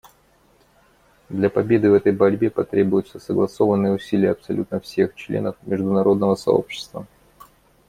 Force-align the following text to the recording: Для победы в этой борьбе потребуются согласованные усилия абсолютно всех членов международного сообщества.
Для 1.29 1.51
победы 1.51 1.91
в 1.91 1.93
этой 1.93 2.11
борьбе 2.11 2.49
потребуются 2.49 3.19
согласованные 3.19 3.93
усилия 3.93 4.31
абсолютно 4.31 4.79
всех 4.79 5.13
членов 5.13 5.57
международного 5.61 6.33
сообщества. 6.33 7.05